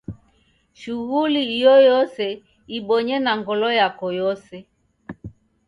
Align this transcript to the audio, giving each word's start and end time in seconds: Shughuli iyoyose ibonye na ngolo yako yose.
Shughuli 0.79 1.41
iyoyose 1.57 2.25
ibonye 2.77 3.15
na 3.25 3.33
ngolo 3.39 3.67
yako 3.79 4.05
yose. 4.19 4.55